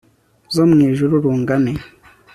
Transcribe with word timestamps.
zo 0.55 0.63
mu 0.69 0.77
ijuru 0.89 1.13
rungane 1.23 1.71